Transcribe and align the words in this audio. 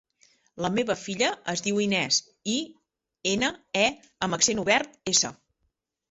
La 0.65 0.69
meva 0.75 0.93
filla 0.99 1.25
es 1.51 1.61
diu 1.65 1.81
Inès: 1.83 2.17
i, 2.53 2.55
ena, 3.33 3.49
e 3.83 3.83
amb 4.29 4.37
accent 4.39 4.63
obert, 4.63 4.97
essa. 5.13 5.31